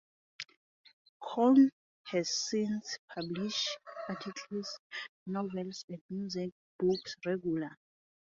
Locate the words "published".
3.15-3.69